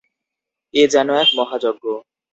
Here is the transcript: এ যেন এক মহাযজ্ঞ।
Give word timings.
এ 0.73 0.83
যেন 0.93 1.07
এক 1.15 1.29
মহাযজ্ঞ। 1.37 1.83